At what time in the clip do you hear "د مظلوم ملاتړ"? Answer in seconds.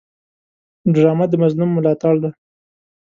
1.29-2.15